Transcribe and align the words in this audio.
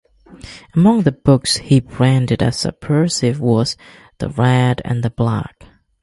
Among 0.75 1.01
the 1.03 1.11
books 1.11 1.57
he 1.57 1.79
branded 1.79 2.41
as 2.41 2.57
subversive 2.57 3.39
was 3.39 3.77
"The 4.17 4.29
Red 4.29 4.81
and 4.83 5.03
the 5.03 5.11
Black". 5.11 5.67